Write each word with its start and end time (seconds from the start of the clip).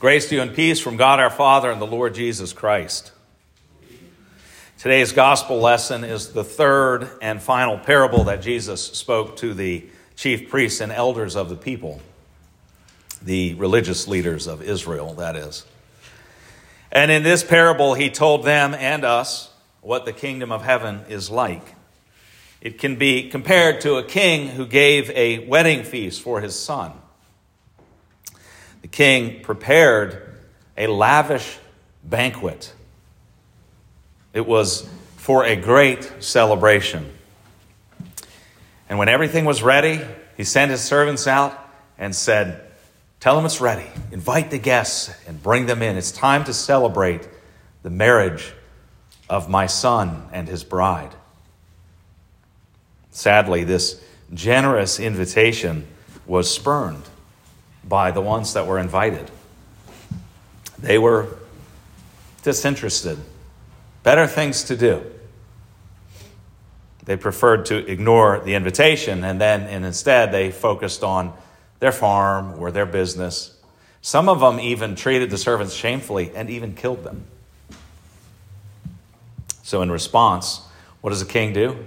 Grace 0.00 0.30
to 0.30 0.36
you 0.36 0.40
and 0.40 0.54
peace 0.54 0.80
from 0.80 0.96
God 0.96 1.20
our 1.20 1.28
Father 1.28 1.70
and 1.70 1.78
the 1.78 1.86
Lord 1.86 2.14
Jesus 2.14 2.54
Christ. 2.54 3.12
Today's 4.78 5.12
gospel 5.12 5.58
lesson 5.58 6.04
is 6.04 6.32
the 6.32 6.42
third 6.42 7.06
and 7.20 7.42
final 7.42 7.76
parable 7.76 8.24
that 8.24 8.40
Jesus 8.40 8.82
spoke 8.82 9.36
to 9.36 9.52
the 9.52 9.84
chief 10.16 10.48
priests 10.48 10.80
and 10.80 10.90
elders 10.90 11.36
of 11.36 11.50
the 11.50 11.54
people, 11.54 12.00
the 13.20 13.52
religious 13.56 14.08
leaders 14.08 14.46
of 14.46 14.62
Israel, 14.62 15.12
that 15.16 15.36
is. 15.36 15.66
And 16.90 17.10
in 17.10 17.22
this 17.22 17.44
parable, 17.44 17.92
he 17.92 18.08
told 18.08 18.42
them 18.42 18.72
and 18.72 19.04
us 19.04 19.52
what 19.82 20.06
the 20.06 20.14
kingdom 20.14 20.50
of 20.50 20.62
heaven 20.62 21.02
is 21.10 21.28
like. 21.28 21.74
It 22.62 22.78
can 22.78 22.96
be 22.96 23.28
compared 23.28 23.82
to 23.82 23.96
a 23.96 24.02
king 24.02 24.48
who 24.48 24.64
gave 24.64 25.10
a 25.10 25.46
wedding 25.46 25.84
feast 25.84 26.22
for 26.22 26.40
his 26.40 26.58
son. 26.58 26.92
King 28.90 29.42
prepared 29.42 30.34
a 30.76 30.86
lavish 30.86 31.58
banquet. 32.02 32.72
It 34.32 34.46
was 34.46 34.88
for 35.16 35.44
a 35.44 35.56
great 35.56 36.10
celebration. 36.20 37.12
And 38.88 38.98
when 38.98 39.08
everything 39.08 39.44
was 39.44 39.62
ready, 39.62 40.00
he 40.36 40.44
sent 40.44 40.70
his 40.70 40.80
servants 40.80 41.26
out 41.26 41.56
and 41.98 42.14
said, 42.14 42.66
Tell 43.20 43.36
them 43.36 43.44
it's 43.44 43.60
ready. 43.60 43.86
Invite 44.12 44.50
the 44.50 44.58
guests 44.58 45.14
and 45.26 45.42
bring 45.42 45.66
them 45.66 45.82
in. 45.82 45.96
It's 45.96 46.10
time 46.10 46.44
to 46.44 46.54
celebrate 46.54 47.28
the 47.82 47.90
marriage 47.90 48.54
of 49.28 49.48
my 49.48 49.66
son 49.66 50.28
and 50.32 50.48
his 50.48 50.64
bride. 50.64 51.14
Sadly, 53.10 53.64
this 53.64 54.02
generous 54.32 54.98
invitation 54.98 55.86
was 56.26 56.52
spurned 56.52 57.02
by 57.84 58.10
the 58.10 58.20
ones 58.20 58.54
that 58.54 58.66
were 58.66 58.78
invited. 58.78 59.30
They 60.78 60.98
were 60.98 61.28
disinterested, 62.42 63.18
better 64.02 64.26
things 64.26 64.64
to 64.64 64.76
do. 64.76 65.04
They 67.04 67.16
preferred 67.16 67.66
to 67.66 67.76
ignore 67.76 68.40
the 68.40 68.54
invitation, 68.54 69.24
and 69.24 69.40
then 69.40 69.62
and 69.62 69.84
instead 69.84 70.32
they 70.32 70.50
focused 70.50 71.02
on 71.02 71.32
their 71.80 71.92
farm 71.92 72.54
or 72.58 72.70
their 72.70 72.86
business. 72.86 73.56
Some 74.02 74.28
of 74.28 74.40
them 74.40 74.60
even 74.60 74.94
treated 74.94 75.30
the 75.30 75.38
servants 75.38 75.74
shamefully 75.74 76.30
and 76.34 76.48
even 76.48 76.74
killed 76.74 77.04
them. 77.04 77.24
So, 79.62 79.82
in 79.82 79.90
response, 79.90 80.62
what 81.00 81.10
does 81.10 81.24
the 81.24 81.30
king 81.30 81.52
do? 81.52 81.84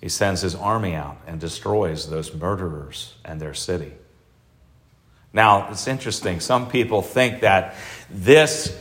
He 0.00 0.08
sends 0.08 0.42
his 0.42 0.54
army 0.54 0.94
out 0.94 1.16
and 1.26 1.40
destroys 1.40 2.10
those 2.10 2.34
murderers 2.34 3.14
and 3.24 3.40
their 3.40 3.54
city. 3.54 3.92
Now, 5.34 5.68
it's 5.70 5.88
interesting. 5.88 6.38
Some 6.38 6.68
people 6.70 7.02
think 7.02 7.40
that 7.40 7.74
this 8.08 8.80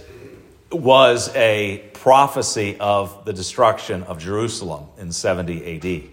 was 0.71 1.35
a 1.35 1.83
prophecy 1.93 2.77
of 2.79 3.25
the 3.25 3.33
destruction 3.33 4.03
of 4.03 4.19
Jerusalem 4.19 4.85
in 4.99 5.11
70 5.11 5.75
AD. 5.75 6.09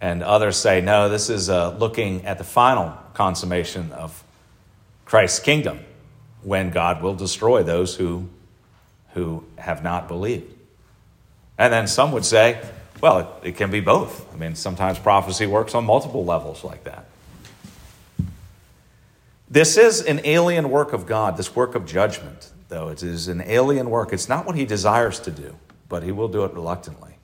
And 0.00 0.22
others 0.22 0.56
say, 0.56 0.80
no, 0.80 1.10
this 1.10 1.28
is 1.28 1.50
uh, 1.50 1.76
looking 1.76 2.24
at 2.24 2.38
the 2.38 2.44
final 2.44 2.96
consummation 3.12 3.92
of 3.92 4.24
Christ's 5.04 5.40
kingdom 5.40 5.80
when 6.42 6.70
God 6.70 7.02
will 7.02 7.14
destroy 7.14 7.62
those 7.62 7.94
who, 7.94 8.28
who 9.12 9.44
have 9.58 9.84
not 9.84 10.08
believed. 10.08 10.52
And 11.58 11.70
then 11.70 11.86
some 11.86 12.12
would 12.12 12.24
say, 12.24 12.60
well, 13.02 13.18
it, 13.42 13.48
it 13.48 13.56
can 13.56 13.70
be 13.70 13.80
both. 13.80 14.32
I 14.32 14.38
mean, 14.38 14.54
sometimes 14.54 14.98
prophecy 14.98 15.46
works 15.46 15.74
on 15.74 15.84
multiple 15.84 16.24
levels 16.24 16.64
like 16.64 16.84
that. 16.84 17.06
This 19.52 19.76
is 19.76 20.00
an 20.00 20.22
alien 20.24 20.70
work 20.70 20.94
of 20.94 21.04
God, 21.04 21.36
this 21.36 21.54
work 21.54 21.74
of 21.74 21.84
judgment, 21.84 22.50
though. 22.68 22.88
It 22.88 23.02
is 23.02 23.28
an 23.28 23.42
alien 23.42 23.90
work. 23.90 24.14
It's 24.14 24.26
not 24.26 24.46
what 24.46 24.56
he 24.56 24.64
desires 24.64 25.20
to 25.20 25.30
do, 25.30 25.54
but 25.90 26.02
he 26.02 26.10
will 26.10 26.28
do 26.28 26.44
it 26.44 26.54
reluctantly. 26.54 27.16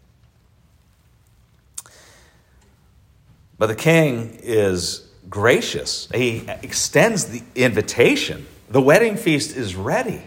But 3.57 3.69
the 3.69 3.75
king 3.75 4.41
is 4.43 5.09
gracious. 5.31 6.07
He 6.15 6.47
extends 6.63 7.25
the 7.25 7.43
invitation. 7.55 8.47
The 8.69 8.83
wedding 8.83 9.17
feast 9.17 9.57
is 9.57 9.75
ready. 9.75 10.23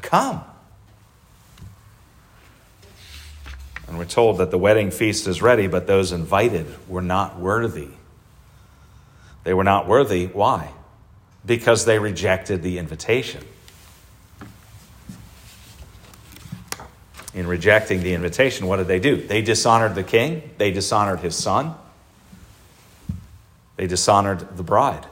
Come. 0.00 0.42
And 3.86 3.98
we're 3.98 4.06
told 4.06 4.38
that 4.38 4.50
the 4.50 4.56
wedding 4.56 4.90
feast 4.90 5.26
is 5.26 5.42
ready, 5.42 5.66
but 5.66 5.86
those 5.86 6.10
invited 6.10 6.88
were 6.88 7.02
not 7.02 7.38
worthy. 7.38 7.90
They 9.44 9.52
were 9.52 9.62
not 9.62 9.86
worthy. 9.86 10.24
Why? 10.24 10.70
Because 11.46 11.84
they 11.84 11.98
rejected 11.98 12.62
the 12.62 12.78
invitation. 12.78 13.44
In 17.34 17.46
rejecting 17.46 18.02
the 18.02 18.14
invitation, 18.14 18.66
what 18.66 18.76
did 18.76 18.86
they 18.86 19.00
do? 19.00 19.16
They 19.16 19.42
dishonored 19.42 19.94
the 19.94 20.04
king, 20.04 20.50
they 20.56 20.70
dishonored 20.70 21.20
his 21.20 21.36
son, 21.36 21.74
they 23.76 23.86
dishonored 23.86 24.56
the 24.56 24.62
bride 24.62 25.06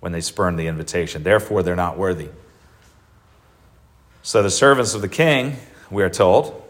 when 0.00 0.12
they 0.12 0.20
spurned 0.20 0.58
the 0.58 0.66
invitation. 0.66 1.22
Therefore, 1.22 1.62
they're 1.62 1.76
not 1.76 1.98
worthy. 1.98 2.30
So 4.22 4.42
the 4.42 4.50
servants 4.50 4.94
of 4.94 5.02
the 5.02 5.08
king, 5.08 5.56
we 5.90 6.02
are 6.02 6.10
told, 6.10 6.62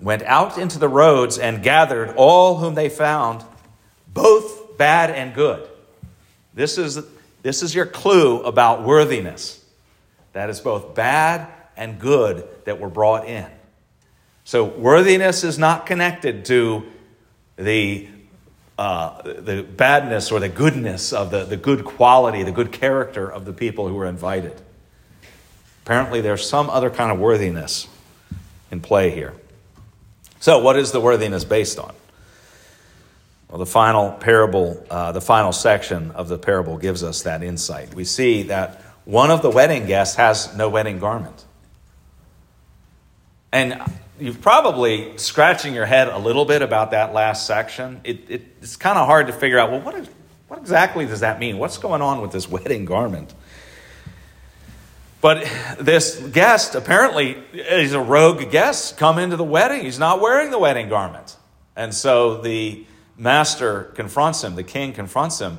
went 0.00 0.22
out 0.22 0.58
into 0.58 0.78
the 0.78 0.88
roads 0.88 1.38
and 1.38 1.62
gathered 1.62 2.14
all 2.16 2.56
whom 2.56 2.74
they 2.74 2.88
found, 2.88 3.44
both 4.08 4.76
bad 4.78 5.10
and 5.10 5.34
good. 5.34 5.68
This 6.54 6.78
is 6.78 7.04
this 7.46 7.62
is 7.62 7.76
your 7.76 7.86
clue 7.86 8.42
about 8.42 8.82
worthiness. 8.82 9.64
That 10.32 10.50
is 10.50 10.58
both 10.58 10.96
bad 10.96 11.48
and 11.76 12.00
good 12.00 12.44
that 12.64 12.80
were 12.80 12.90
brought 12.90 13.28
in. 13.28 13.46
So, 14.42 14.64
worthiness 14.64 15.44
is 15.44 15.56
not 15.56 15.86
connected 15.86 16.44
to 16.46 16.82
the, 17.54 18.08
uh, 18.76 19.22
the 19.22 19.62
badness 19.62 20.32
or 20.32 20.40
the 20.40 20.48
goodness 20.48 21.12
of 21.12 21.30
the, 21.30 21.44
the 21.44 21.56
good 21.56 21.84
quality, 21.84 22.42
the 22.42 22.50
good 22.50 22.72
character 22.72 23.30
of 23.30 23.44
the 23.44 23.52
people 23.52 23.86
who 23.86 23.94
were 23.94 24.06
invited. 24.06 24.60
Apparently, 25.84 26.20
there's 26.20 26.48
some 26.48 26.68
other 26.68 26.90
kind 26.90 27.12
of 27.12 27.20
worthiness 27.20 27.86
in 28.72 28.80
play 28.80 29.10
here. 29.10 29.34
So, 30.40 30.58
what 30.58 30.76
is 30.76 30.90
the 30.90 31.00
worthiness 31.00 31.44
based 31.44 31.78
on? 31.78 31.94
Well, 33.48 33.58
the 33.58 33.66
final 33.66 34.12
parable, 34.12 34.84
uh, 34.90 35.12
the 35.12 35.20
final 35.20 35.52
section 35.52 36.10
of 36.12 36.28
the 36.28 36.38
parable 36.38 36.78
gives 36.78 37.04
us 37.04 37.22
that 37.22 37.42
insight. 37.42 37.94
We 37.94 38.04
see 38.04 38.44
that 38.44 38.82
one 39.04 39.30
of 39.30 39.40
the 39.40 39.50
wedding 39.50 39.86
guests 39.86 40.16
has 40.16 40.54
no 40.56 40.68
wedding 40.68 40.98
garment. 40.98 41.44
And 43.52 43.80
you're 44.18 44.34
probably 44.34 45.16
scratching 45.16 45.74
your 45.74 45.86
head 45.86 46.08
a 46.08 46.18
little 46.18 46.44
bit 46.44 46.62
about 46.62 46.90
that 46.90 47.14
last 47.14 47.46
section. 47.46 48.00
It, 48.02 48.20
it, 48.28 48.42
it's 48.60 48.76
kind 48.76 48.98
of 48.98 49.06
hard 49.06 49.28
to 49.28 49.32
figure 49.32 49.58
out 49.58 49.70
well, 49.70 49.80
what, 49.80 49.94
is, 49.94 50.08
what 50.48 50.58
exactly 50.58 51.06
does 51.06 51.20
that 51.20 51.38
mean? 51.38 51.58
What's 51.58 51.78
going 51.78 52.02
on 52.02 52.20
with 52.20 52.32
this 52.32 52.48
wedding 52.50 52.84
garment? 52.84 53.32
But 55.20 55.50
this 55.80 56.20
guest 56.20 56.74
apparently 56.74 57.32
is 57.52 57.92
a 57.92 58.00
rogue 58.00 58.50
guest 58.50 58.96
come 58.96 59.18
into 59.18 59.36
the 59.36 59.44
wedding. 59.44 59.84
He's 59.84 59.98
not 59.98 60.20
wearing 60.20 60.50
the 60.50 60.58
wedding 60.58 60.88
garment. 60.88 61.36
And 61.74 61.94
so 61.94 62.40
the 62.40 62.86
master 63.16 63.84
confronts 63.94 64.42
him, 64.44 64.54
the 64.54 64.62
king 64.62 64.92
confronts 64.92 65.40
him, 65.40 65.58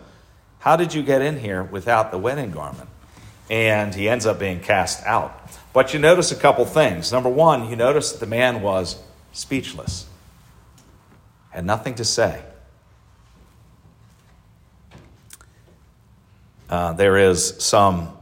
How 0.59 0.75
did 0.75 0.93
you 0.93 1.03
get 1.03 1.21
in 1.21 1.39
here 1.39 1.63
without 1.63 2.11
the 2.11 2.17
wedding 2.17 2.51
garment? 2.51 2.89
And 3.49 3.95
he 3.95 4.09
ends 4.09 4.25
up 4.25 4.39
being 4.39 4.59
cast 4.59 5.05
out. 5.05 5.33
But 5.73 5.93
you 5.93 5.99
notice 5.99 6.31
a 6.31 6.35
couple 6.35 6.65
things. 6.65 7.11
Number 7.11 7.29
one, 7.29 7.69
you 7.69 7.75
notice 7.75 8.11
that 8.11 8.19
the 8.19 8.25
man 8.25 8.61
was 8.61 9.01
speechless, 9.31 10.07
had 11.51 11.65
nothing 11.65 11.95
to 11.95 12.05
say. 12.05 12.41
Uh, 16.69 16.93
there 16.93 17.17
is 17.17 17.55
some, 17.63 18.17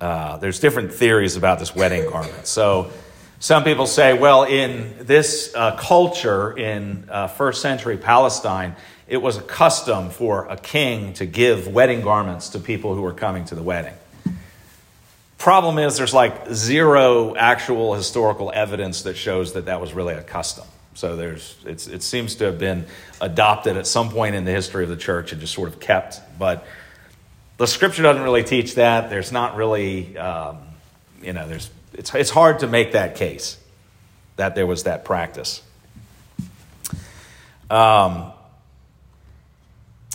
uh, 0.00 0.38
there's 0.38 0.58
different 0.58 0.92
theories 0.92 1.36
about 1.36 1.60
this 1.60 1.74
wedding 1.74 2.10
garment. 2.10 2.46
So, 2.46 2.90
some 3.40 3.62
people 3.62 3.86
say, 3.86 4.18
well, 4.18 4.44
in 4.44 4.94
this 5.00 5.54
uh, 5.54 5.76
culture 5.76 6.56
in 6.56 7.08
uh, 7.08 7.28
first 7.28 7.62
century 7.62 7.96
Palestine, 7.96 8.74
it 9.06 9.18
was 9.18 9.36
a 9.36 9.42
custom 9.42 10.10
for 10.10 10.46
a 10.46 10.56
king 10.56 11.12
to 11.14 11.26
give 11.26 11.68
wedding 11.68 12.02
garments 12.02 12.50
to 12.50 12.58
people 12.58 12.94
who 12.94 13.02
were 13.02 13.12
coming 13.12 13.44
to 13.46 13.54
the 13.54 13.62
wedding. 13.62 13.94
Problem 15.38 15.78
is, 15.78 15.96
there's 15.96 16.12
like 16.12 16.48
zero 16.52 17.36
actual 17.36 17.94
historical 17.94 18.50
evidence 18.52 19.02
that 19.02 19.16
shows 19.16 19.52
that 19.52 19.66
that 19.66 19.80
was 19.80 19.94
really 19.94 20.14
a 20.14 20.22
custom. 20.22 20.66
So 20.94 21.14
there's, 21.14 21.56
it 21.64 22.02
seems 22.02 22.34
to 22.36 22.46
have 22.46 22.58
been 22.58 22.86
adopted 23.20 23.76
at 23.76 23.86
some 23.86 24.10
point 24.10 24.34
in 24.34 24.44
the 24.44 24.50
history 24.50 24.82
of 24.82 24.90
the 24.90 24.96
church 24.96 25.30
and 25.30 25.40
just 25.40 25.54
sort 25.54 25.68
of 25.68 25.78
kept. 25.78 26.20
But 26.40 26.66
the 27.56 27.68
scripture 27.68 28.02
doesn't 28.02 28.22
really 28.24 28.42
teach 28.42 28.74
that. 28.74 29.10
There's 29.10 29.30
not 29.30 29.54
really, 29.54 30.18
um, 30.18 30.58
you 31.22 31.32
know, 31.32 31.46
there's 31.46 31.70
it's, 31.94 32.14
it's 32.14 32.30
hard 32.30 32.60
to 32.60 32.66
make 32.66 32.92
that 32.92 33.16
case 33.16 33.58
that 34.36 34.54
there 34.54 34.66
was 34.66 34.84
that 34.84 35.04
practice. 35.04 35.62
Um, 37.70 38.32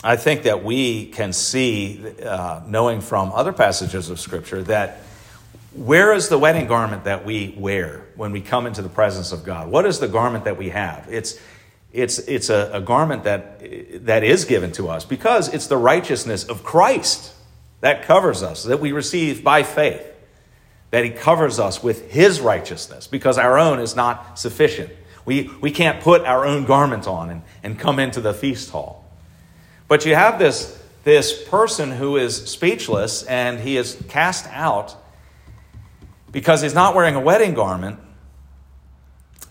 I 0.03 0.15
think 0.17 0.43
that 0.43 0.63
we 0.63 1.05
can 1.05 1.31
see, 1.31 2.03
uh, 2.25 2.61
knowing 2.67 2.99
from 2.99 3.31
other 3.31 3.53
passages 3.53 4.09
of 4.09 4.19
Scripture, 4.19 4.63
that 4.63 5.01
where 5.73 6.13
is 6.13 6.29
the 6.29 6.37
wedding 6.37 6.67
garment 6.67 7.05
that 7.05 7.25
we 7.25 7.55
wear 7.57 8.05
when 8.15 8.31
we 8.31 8.41
come 8.41 8.67
into 8.67 8.81
the 8.81 8.89
presence 8.89 9.31
of 9.31 9.43
God? 9.43 9.69
What 9.69 9.85
is 9.85 9.99
the 9.99 10.07
garment 10.07 10.43
that 10.43 10.57
we 10.57 10.69
have? 10.69 11.07
It's, 11.09 11.39
it's, 11.91 12.19
it's 12.19 12.49
a, 12.49 12.71
a 12.73 12.81
garment 12.81 13.23
that, 13.23 14.05
that 14.05 14.23
is 14.23 14.45
given 14.45 14.71
to 14.73 14.89
us 14.89 15.05
because 15.05 15.53
it's 15.53 15.67
the 15.67 15.77
righteousness 15.77 16.43
of 16.43 16.63
Christ 16.63 17.33
that 17.81 18.03
covers 18.03 18.43
us, 18.43 18.63
that 18.63 18.79
we 18.79 18.91
receive 18.91 19.43
by 19.43 19.63
faith, 19.63 20.12
that 20.93 21.03
He 21.03 21.09
covers 21.09 21.59
us 21.59 21.81
with 21.81 22.11
His 22.11 22.39
righteousness 22.39 23.07
because 23.07 23.39
our 23.39 23.57
own 23.57 23.79
is 23.79 23.95
not 23.95 24.37
sufficient. 24.37 24.91
We, 25.25 25.49
we 25.59 25.71
can't 25.71 25.99
put 26.03 26.21
our 26.21 26.45
own 26.45 26.65
garment 26.65 27.07
on 27.07 27.31
and, 27.31 27.41
and 27.63 27.79
come 27.79 27.97
into 27.97 28.21
the 28.21 28.31
feast 28.31 28.69
hall. 28.69 29.03
But 29.87 30.05
you 30.05 30.13
have 30.13 30.37
this, 30.37 30.79
this 31.03 31.49
person 31.49 31.89
who 31.89 32.15
is 32.17 32.45
speechless 32.47 33.23
and 33.23 33.59
he 33.59 33.75
is 33.75 34.03
cast 34.07 34.45
out 34.51 34.95
because 36.31 36.61
he's 36.61 36.75
not 36.75 36.93
wearing 36.93 37.15
a 37.15 37.19
wedding 37.19 37.55
garment. 37.55 37.99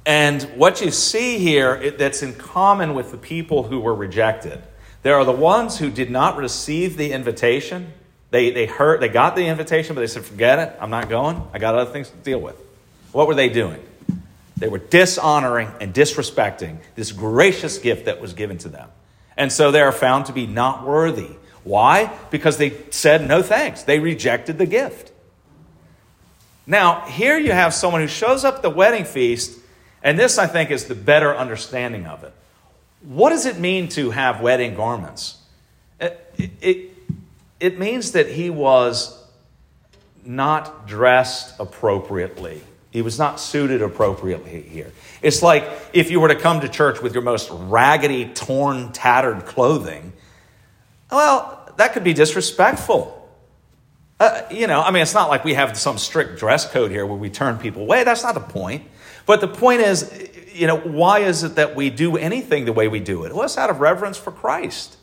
And 0.07 0.45
what 0.55 0.81
you 0.81 0.93
see 0.93 1.39
here 1.39 1.91
that's 1.91 2.23
in 2.23 2.35
common 2.35 2.95
with 2.95 3.11
the 3.11 3.19
people 3.19 3.65
who 3.65 3.81
were 3.81 3.97
rejected, 3.97 4.63
there 5.03 5.17
are 5.17 5.25
the 5.25 5.33
ones 5.33 5.81
who 5.81 5.91
did 5.91 6.09
not 6.09 6.37
receive 6.37 6.97
the 6.97 7.11
invitation. 7.11 7.95
They, 8.33 8.51
they 8.51 8.65
heard, 8.65 9.01
they 9.01 9.11
got 9.11 9.37
the 9.37 9.45
invitation, 9.45 9.95
but 9.95 10.01
they 10.01 10.07
said, 10.07 10.25
forget 10.25 10.59
it, 10.59 10.75
I'm 10.81 10.89
not 10.89 11.11
going. 11.11 11.43
I 11.53 11.59
got 11.59 11.75
other 11.75 11.91
things 11.93 12.09
to 12.09 12.17
deal 12.17 12.41
with. 12.41 12.57
What 13.13 13.29
were 13.29 13.35
they 13.35 13.51
doing? 13.51 13.79
They 14.57 14.69
were 14.69 14.79
dishonoring 14.79 15.71
and 15.83 15.93
disrespecting 15.93 16.79
this 16.95 17.13
gracious 17.13 17.77
gift 17.77 18.07
that 18.07 18.23
was 18.23 18.33
given 18.33 18.57
to 18.59 18.71
them. 18.71 18.89
And 19.37 19.53
so 19.53 19.71
they 19.71 19.83
are 19.83 19.93
found 19.93 20.27
to 20.27 20.33
be 20.33 20.47
not 20.47 20.87
worthy. 20.87 21.29
Why? 21.63 22.11
Because 22.31 22.57
they 22.57 22.73
said 22.89 23.29
no 23.29 23.43
thanks. 23.43 23.83
They 23.83 23.99
rejected 23.99 24.57
the 24.57 24.65
gift. 24.65 25.13
Now, 26.67 27.03
here 27.03 27.37
you 27.39 27.53
have 27.53 27.75
someone 27.75 28.01
who 28.01 28.09
shows 28.09 28.47
up 28.47 28.57
at 28.57 28.63
the 28.63 28.71
wedding 28.71 29.05
feast, 29.05 29.59
and 30.03 30.19
this, 30.19 30.39
I 30.39 30.47
think, 30.47 30.71
is 30.71 30.87
the 30.87 30.95
better 30.95 31.37
understanding 31.37 32.07
of 32.07 32.25
it. 32.25 32.33
What 33.03 33.29
does 33.29 33.45
it 33.45 33.59
mean 33.59 33.91
to 33.91 34.09
have 34.09 34.41
wedding 34.41 34.75
garments? 34.75 35.37
It, 36.01 36.35
it, 36.63 36.92
it 37.63 37.79
means 37.79 38.13
that 38.13 38.29
he 38.29 38.51
was 38.51 39.17
not 40.25 40.89
dressed 40.89 41.55
appropriately. 41.61 42.61
He 42.91 43.03
was 43.03 43.21
not 43.21 43.39
suited 43.39 43.83
appropriately 43.83 44.63
here. 44.63 44.93
It's 45.23 45.43
like 45.43 45.71
if 45.93 46.11
you 46.11 46.19
were 46.19 46.27
to 46.27 46.35
come 46.35 46.61
to 46.61 46.69
church 46.69 47.01
with 47.01 47.15
your 47.15 47.23
most 47.23 47.51
raggedy, 47.53 48.27
torn, 48.27 48.91
tattered 48.91 49.47
clothing, 49.47 50.13
well, 51.11 51.73
that 51.77 51.93
could 51.93 52.03
be 52.03 52.13
disrespectful. 52.13 53.19
Uh, 54.19 54.43
you 54.51 54.67
know, 54.67 54.83
I 54.83 54.91
mean, 54.91 55.03
it's 55.03 55.15
not 55.15 55.29
like 55.29 55.45
we 55.45 55.55
have 55.55 55.79
some 55.79 55.99
strict 55.99 56.41
dress 56.41 56.69
code 56.69 56.91
here 56.91 57.07
where 57.07 57.17
we 57.17 57.31
turn 57.31 57.59
people 57.59 57.83
away. 57.83 58.03
That's 58.03 58.25
not 58.25 58.35
the 58.35 58.41
point. 58.41 58.83
But 59.25 59.41
the 59.41 59.49
point 59.49 59.83
is, 59.83 60.31
you 60.53 60.67
know, 60.67 60.79
why 60.79 61.21
is 61.21 61.45
it 61.45 61.55
that 61.55 61.77
we 61.77 61.91
do 61.91 62.17
anything 62.17 62.65
the 62.65 62.73
way 62.73 62.89
we 62.89 62.99
do 62.99 63.25
it? 63.25 63.33
Well, 63.33 63.45
it's 63.45 63.57
out 63.57 63.71
of 63.71 63.79
reverence 63.79 64.19
for 64.19 64.33
Christ. 64.33 64.97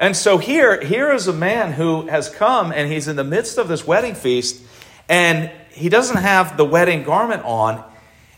And 0.00 0.16
so 0.16 0.38
here, 0.38 0.82
here 0.82 1.12
is 1.12 1.28
a 1.28 1.32
man 1.32 1.72
who 1.72 2.08
has 2.08 2.28
come 2.28 2.72
and 2.72 2.90
he's 2.90 3.06
in 3.06 3.16
the 3.16 3.24
midst 3.24 3.58
of 3.58 3.68
this 3.68 3.86
wedding 3.86 4.14
feast 4.14 4.62
and 5.08 5.50
he 5.70 5.88
doesn't 5.88 6.16
have 6.16 6.56
the 6.56 6.64
wedding 6.64 7.04
garment 7.04 7.44
on. 7.44 7.84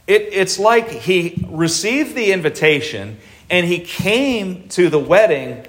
It, 0.06 0.22
it's 0.32 0.58
like 0.58 0.90
he 0.90 1.46
received 1.48 2.16
the 2.16 2.32
invitation 2.32 3.18
and 3.48 3.64
he 3.64 3.78
came 3.78 4.68
to 4.70 4.90
the 4.90 4.98
wedding 4.98 5.64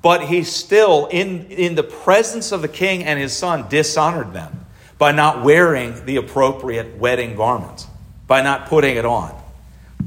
but 0.00 0.22
he 0.24 0.44
still, 0.44 1.06
in, 1.06 1.46
in 1.50 1.74
the 1.74 1.82
presence 1.82 2.52
of 2.52 2.62
the 2.62 2.68
king 2.68 3.04
and 3.04 3.18
his 3.18 3.36
son, 3.36 3.68
dishonored 3.68 4.32
them 4.32 4.66
by 4.96 5.12
not 5.12 5.42
wearing 5.42 6.04
the 6.06 6.16
appropriate 6.16 6.96
wedding 6.98 7.34
garment, 7.34 7.86
by 8.26 8.40
not 8.40 8.68
putting 8.68 8.96
it 8.96 9.04
on. 9.04 9.37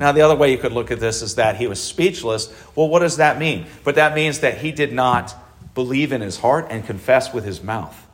Now, 0.01 0.11
the 0.11 0.21
other 0.21 0.35
way 0.35 0.51
you 0.51 0.57
could 0.57 0.71
look 0.71 0.89
at 0.89 0.99
this 0.99 1.21
is 1.21 1.35
that 1.35 1.57
he 1.57 1.67
was 1.67 1.81
speechless. 1.81 2.51
Well, 2.75 2.89
what 2.89 2.99
does 2.99 3.17
that 3.17 3.37
mean? 3.37 3.67
But 3.83 3.95
that 3.95 4.15
means 4.15 4.39
that 4.39 4.57
he 4.57 4.71
did 4.71 4.91
not 4.91 5.35
believe 5.75 6.11
in 6.11 6.21
his 6.21 6.39
heart 6.39 6.65
and 6.71 6.83
confess 6.83 7.31
with 7.31 7.45
his 7.45 7.61
mouth 7.61 8.07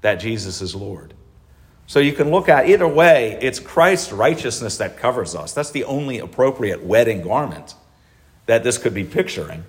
that 0.00 0.14
Jesus 0.14 0.62
is 0.62 0.74
Lord. 0.74 1.12
So 1.86 2.00
you 2.00 2.14
can 2.14 2.30
look 2.30 2.48
at 2.48 2.70
either 2.70 2.88
way, 2.88 3.38
it's 3.42 3.60
Christ's 3.60 4.10
righteousness 4.10 4.78
that 4.78 4.96
covers 4.96 5.34
us. 5.34 5.52
That's 5.52 5.70
the 5.70 5.84
only 5.84 6.18
appropriate 6.18 6.82
wedding 6.82 7.20
garment 7.20 7.74
that 8.46 8.64
this 8.64 8.78
could 8.78 8.94
be 8.94 9.04
picturing. 9.04 9.64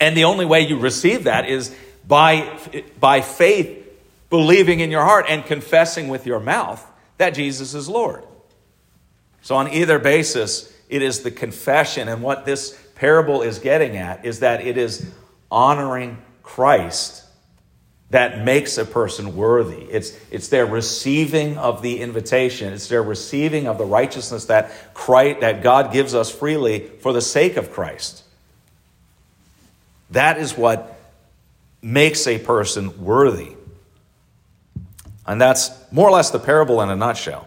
And 0.00 0.16
the 0.16 0.24
only 0.24 0.46
way 0.46 0.62
you 0.62 0.80
receive 0.80 1.24
that 1.24 1.48
is 1.48 1.72
by, 2.08 2.58
by 2.98 3.20
faith, 3.20 3.86
believing 4.30 4.80
in 4.80 4.90
your 4.90 5.04
heart 5.04 5.26
and 5.28 5.46
confessing 5.46 6.08
with 6.08 6.26
your 6.26 6.40
mouth 6.40 6.84
that 7.18 7.30
Jesus 7.30 7.72
is 7.72 7.88
Lord. 7.88 8.24
So, 9.46 9.54
on 9.54 9.72
either 9.72 10.00
basis, 10.00 10.72
it 10.88 11.02
is 11.02 11.20
the 11.20 11.30
confession. 11.30 12.08
And 12.08 12.20
what 12.20 12.46
this 12.46 12.76
parable 12.96 13.42
is 13.42 13.60
getting 13.60 13.96
at 13.96 14.24
is 14.24 14.40
that 14.40 14.66
it 14.66 14.76
is 14.76 15.08
honoring 15.52 16.20
Christ 16.42 17.22
that 18.10 18.42
makes 18.44 18.76
a 18.76 18.84
person 18.84 19.36
worthy. 19.36 19.84
It's, 19.84 20.18
it's 20.32 20.48
their 20.48 20.66
receiving 20.66 21.58
of 21.58 21.80
the 21.80 22.00
invitation, 22.00 22.72
it's 22.72 22.88
their 22.88 23.04
receiving 23.04 23.68
of 23.68 23.78
the 23.78 23.84
righteousness 23.84 24.46
that, 24.46 24.72
Christ, 24.94 25.42
that 25.42 25.62
God 25.62 25.92
gives 25.92 26.12
us 26.12 26.28
freely 26.28 26.80
for 26.80 27.12
the 27.12 27.22
sake 27.22 27.56
of 27.56 27.70
Christ. 27.70 28.24
That 30.10 30.38
is 30.38 30.58
what 30.58 30.98
makes 31.80 32.26
a 32.26 32.40
person 32.40 33.04
worthy. 33.04 33.52
And 35.24 35.40
that's 35.40 35.70
more 35.92 36.08
or 36.08 36.12
less 36.12 36.32
the 36.32 36.40
parable 36.40 36.82
in 36.82 36.90
a 36.90 36.96
nutshell. 36.96 37.46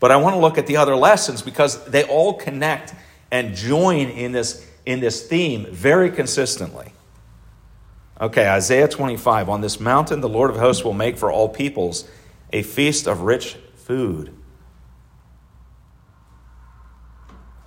But 0.00 0.10
I 0.10 0.16
want 0.16 0.34
to 0.34 0.40
look 0.40 0.58
at 0.58 0.66
the 0.66 0.78
other 0.78 0.96
lessons 0.96 1.42
because 1.42 1.84
they 1.84 2.04
all 2.04 2.34
connect 2.34 2.94
and 3.30 3.54
join 3.54 4.08
in 4.08 4.32
this, 4.32 4.66
in 4.84 5.00
this 5.00 5.26
theme 5.26 5.66
very 5.70 6.10
consistently. 6.10 6.92
Okay, 8.20 8.48
Isaiah 8.48 8.88
25. 8.88 9.48
On 9.48 9.60
this 9.60 9.78
mountain, 9.78 10.20
the 10.20 10.28
Lord 10.28 10.50
of 10.50 10.56
hosts 10.56 10.84
will 10.84 10.94
make 10.94 11.16
for 11.16 11.30
all 11.30 11.48
peoples 11.48 12.08
a 12.52 12.62
feast 12.62 13.06
of 13.06 13.20
rich 13.20 13.56
food 13.76 14.34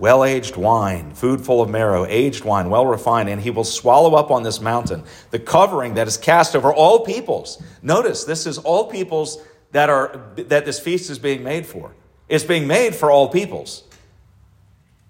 well 0.04 0.26
aged 0.26 0.58
wine, 0.58 1.14
food 1.14 1.40
full 1.40 1.62
of 1.62 1.70
marrow, 1.70 2.06
aged 2.06 2.44
wine, 2.44 2.70
well 2.70 2.86
refined, 2.86 3.30
and 3.30 3.40
he 3.40 3.50
will 3.50 3.64
swallow 3.64 4.16
up 4.16 4.32
on 4.32 4.44
this 4.44 4.60
mountain 4.60 5.02
the 5.32 5.40
covering 5.40 5.94
that 5.94 6.08
is 6.08 6.18
cast 6.18 6.58
over 6.58 6.74
all 6.74 7.06
peoples. 7.06 7.64
Notice 7.82 8.26
this 8.26 8.46
is 8.46 8.58
all 8.58 8.90
peoples 8.90 9.38
that 9.72 9.90
are 9.90 10.22
that 10.36 10.66
this 10.66 10.78
feast 10.78 11.10
is 11.10 11.20
being 11.20 11.42
made 11.42 11.66
for. 11.66 11.94
It's 12.30 12.44
being 12.44 12.68
made 12.68 12.96
for 12.96 13.12
all 13.12 13.30
peoples. 13.30 13.84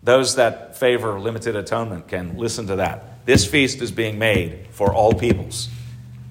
Those 0.02 0.36
that 0.36 0.78
favor 0.78 1.20
limited 1.20 1.56
atonement 1.56 2.08
can 2.08 2.38
listen 2.38 2.68
to 2.68 2.78
that. 2.78 3.26
This 3.26 3.46
feast 3.46 3.82
is 3.82 3.92
being 3.92 4.20
made 4.20 4.68
for 4.72 4.94
all 4.94 5.14
peoples. 5.14 5.70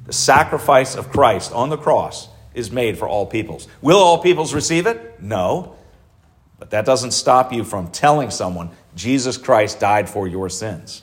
The 0.06 0.12
sacrifice 0.12 0.94
of 0.94 1.10
Christ 1.10 1.52
on 1.52 1.70
the 1.70 1.78
cross 1.78 2.28
is 2.54 2.70
made 2.70 2.98
for 2.98 3.08
all 3.08 3.24
peoples. 3.24 3.66
Will 3.80 3.98
all 3.98 4.18
peoples 4.18 4.52
receive 4.52 4.86
it? 4.86 5.22
No. 5.22 5.76
But 6.58 6.70
that 6.70 6.84
doesn't 6.84 7.12
stop 7.12 7.52
you 7.52 7.64
from 7.64 7.90
telling 7.90 8.30
someone 8.30 8.70
Jesus 8.94 9.38
Christ 9.38 9.80
died 9.80 10.08
for 10.08 10.28
your 10.28 10.50
sins. 10.50 11.02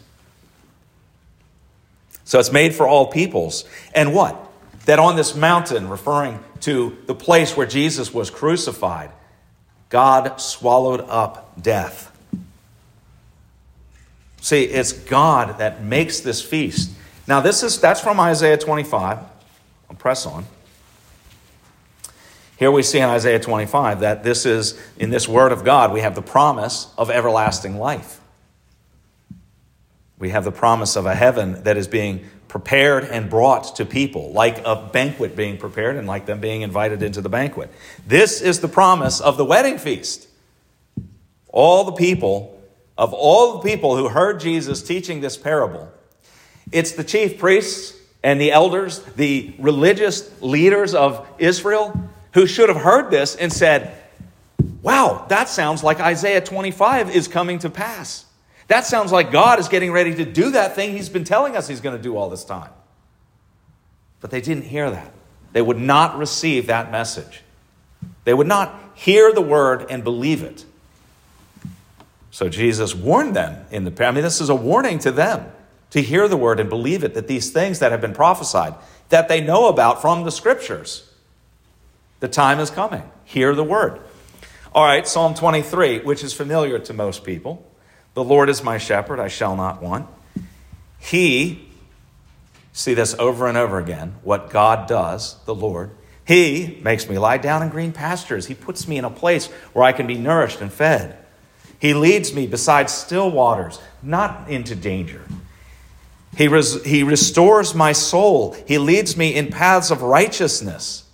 So 2.24 2.40
it's 2.40 2.52
made 2.52 2.76
for 2.76 2.88
all 2.88 3.08
peoples. 3.08 3.66
And 3.96 4.14
what? 4.14 4.38
That 4.86 5.00
on 5.00 5.16
this 5.16 5.34
mountain, 5.34 5.90
referring 5.90 6.40
to 6.62 6.96
the 7.08 7.16
place 7.16 7.58
where 7.58 7.66
Jesus 7.66 8.14
was 8.14 8.30
crucified, 8.30 9.12
God 9.89 10.39
swallowed 10.39 11.01
up 11.01 11.62
death. 11.62 12.15
See, 14.41 14.63
it's 14.63 14.93
God 14.93 15.58
that 15.58 15.84
makes 15.84 16.22
this 16.22 16.41
feast. 16.41 16.91
Now, 17.27 17.41
this 17.41 17.62
is 17.63 17.79
that's 17.79 18.00
from 18.00 18.19
Isaiah 18.19 18.58
25. 18.58 19.19
I'll 19.89 19.96
press 19.98 20.25
on. 20.25 20.46
Here 22.58 22.72
we 22.72 22.84
see 22.84 23.00
in 23.00 23.05
Isaiah 23.05 23.39
25 23.39 24.01
that 24.01 24.24
this 24.24 24.46
is, 24.46 24.79
in 24.98 25.10
this 25.10 25.27
word 25.27 25.51
of 25.51 25.63
God, 25.63 25.93
we 25.93 26.01
have 26.01 26.13
the 26.13 26.22
promise 26.22 26.93
of 26.98 27.10
everlasting 27.10 27.77
life. 27.77 28.19
We 30.17 30.29
have 30.31 30.43
the 30.43 30.51
promise 30.51 30.98
of 30.98 31.05
a 31.05 31.15
heaven 31.15 31.63
that 31.63 31.77
is 31.77 31.88
being 31.88 32.25
prepared 32.50 33.06
and 33.06 33.29
brought 33.29 33.75
to 33.77 33.86
people, 33.86 34.34
like 34.34 34.60
a 34.65 34.75
banquet 34.91 35.36
being 35.36 35.58
prepared 35.58 35.96
and 35.96 36.08
like 36.08 36.25
them 36.25 36.41
being 36.41 36.63
invited 36.63 37.01
into 37.01 37.22
the 37.22 37.29
banquet. 37.29 37.72
This 38.06 38.41
is 38.41 38.60
the 38.60 38.68
promise 38.68 39.22
of 39.22 39.38
the 39.38 39.46
wedding 39.46 39.77
feast. 39.77 40.27
All 41.48 41.86
the 41.86 41.94
people, 41.94 42.60
of 42.98 43.13
all 43.13 43.60
the 43.60 43.70
people 43.70 43.96
who 43.96 44.10
heard 44.10 44.39
Jesus 44.39 44.82
teaching 44.82 45.22
this 45.22 45.38
parable, 45.38 45.89
it's 46.72 46.91
the 46.94 47.03
chief 47.03 47.38
priests 47.38 47.96
and 48.24 48.41
the 48.41 48.51
elders, 48.51 49.00
the 49.15 49.53
religious 49.60 50.29
leaders 50.41 50.94
of 50.94 51.25
Israel 51.38 52.10
who 52.34 52.46
should 52.46 52.70
have 52.70 52.82
heard 52.82 53.12
this 53.12 53.36
and 53.36 53.53
said, 53.53 53.96
Wow, 54.82 55.25
that 55.29 55.50
sounds 55.50 55.84
like 55.84 56.00
Isaiah 56.00 56.41
25 56.41 57.15
is 57.15 57.27
coming 57.27 57.60
to 57.60 57.70
pass. 57.70 58.25
That 58.70 58.86
sounds 58.86 59.12
like 59.12 59.32
God 59.32 59.60
is 59.60 59.68
getting 59.68 59.92
ready 59.92 60.16
to 60.16 60.26
do 60.26 60.52
that 60.52 60.76
thing 60.76 60.96
he's 60.96 61.10
been 61.10 61.24
telling 61.24 61.56
us 61.56 61.68
he's 61.68 61.82
going 61.82 61.98
to 61.98 62.02
do 62.02 62.16
all 62.16 62.30
this 62.30 62.46
time. 62.46 62.70
But 64.22 64.32
they 64.32 64.42
didn't 64.42 64.64
hear 64.64 64.90
that. 64.90 65.12
They 65.54 65.62
would 65.62 65.80
not 65.80 66.18
receive 66.18 66.68
that 66.68 66.92
message. 66.92 67.42
They 68.26 68.34
would 68.34 68.48
not 68.48 68.80
hear 68.94 69.34
the 69.34 69.42
word 69.42 69.88
and 69.90 70.04
believe 70.04 70.44
it. 70.44 70.66
So 72.30 72.48
Jesus 72.48 72.94
warned 72.94 73.36
them 73.36 73.66
in 73.72 73.86
the 73.86 74.06
I 74.06 74.12
mean 74.12 74.24
this 74.24 74.40
is 74.40 74.50
a 74.50 74.56
warning 74.56 75.00
to 75.00 75.12
them 75.12 75.52
to 75.90 76.02
hear 76.02 76.28
the 76.28 76.38
word 76.38 76.60
and 76.60 76.70
believe 76.70 77.04
it 77.04 77.16
that 77.16 77.28
these 77.28 77.50
things 77.50 77.80
that 77.80 77.92
have 77.92 78.02
been 78.02 78.14
prophesied 78.14 78.76
that 79.10 79.28
they 79.28 79.42
know 79.42 79.68
about 79.68 80.00
from 80.00 80.24
the 80.24 80.32
scriptures 80.32 81.12
the 82.20 82.28
time 82.28 82.60
is 82.60 82.70
coming. 82.70 83.10
Hear 83.26 83.56
the 83.56 83.64
word. 83.64 84.00
All 84.74 84.86
right, 84.86 85.08
Psalm 85.08 85.34
23, 85.34 86.02
which 86.02 86.24
is 86.24 86.34
familiar 86.34 86.78
to 86.78 86.94
most 86.94 87.24
people. 87.24 87.69
The 88.13 88.24
Lord 88.24 88.50
is 88.50 88.63
my 88.63 88.78
shepherd, 88.78 89.20
I 89.20 89.28
shall 89.28 89.56
not 89.56 89.82
want. 89.82 90.08
He 91.00 91.70
see 92.74 92.94
this 92.94 93.13
over 93.16 93.48
and 93.48 93.58
over 93.58 93.78
again 93.78 94.16
what 94.24 94.50
God 94.50 94.88
does, 94.88 95.36
the 95.46 95.56
Lord. 95.56 95.92
He 96.25 96.80
makes 96.84 97.10
me 97.10 97.18
lie 97.18 97.38
down 97.38 97.63
in 97.63 97.70
green 97.70 97.92
pastures. 97.92 98.46
He 98.46 98.54
puts 98.54 98.88
me 98.88 98.98
in 98.98 99.06
a 99.06 99.10
place 99.10 99.48
where 99.74 99.84
I 99.84 99.94
can 99.94 100.06
be 100.06 100.16
nourished 100.16 100.62
and 100.62 100.72
fed. 100.72 101.18
He 101.80 101.94
leads 101.94 102.34
me 102.34 102.46
beside 102.46 102.89
still 102.89 103.32
waters, 103.32 103.80
not 104.04 104.50
into 104.50 104.75
danger. 104.75 105.24
He, 106.38 106.48
res- 106.48 106.84
he 106.84 107.04
restores 107.04 107.74
my 107.74 107.94
soul. 107.94 108.56
He 108.68 108.78
leads 108.78 109.18
me 109.18 109.34
in 109.34 109.48
paths 109.48 109.89
of 109.89 110.01
righteousness. 110.01 111.06